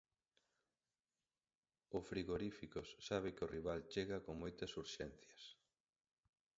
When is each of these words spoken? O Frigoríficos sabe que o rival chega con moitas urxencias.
O 1.97 1.99
Frigoríficos 2.09 2.89
sabe 3.07 3.29
que 3.35 3.45
o 3.45 3.51
rival 3.55 3.79
chega 3.93 4.17
con 4.25 4.35
moitas 4.43 4.71
urxencias. 4.83 5.41